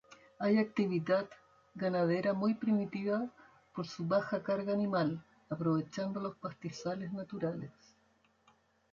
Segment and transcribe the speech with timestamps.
[0.39, 1.29] Hay actividad
[1.75, 3.29] ganadera muy primitiva
[3.75, 7.69] por su "baja carga animal", aprovechando los pastizales naturales.